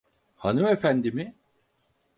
[0.35, 1.35] Hanımefendi mi?